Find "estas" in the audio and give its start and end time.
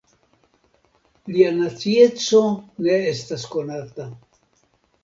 3.13-3.47